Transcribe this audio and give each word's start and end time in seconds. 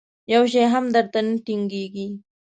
یو 0.33 0.43
شی 0.51 0.63
هم 0.73 0.85
در 0.95 1.05
ته 1.13 1.19
نه 1.27 1.33
ټینګېږي. 1.45 2.07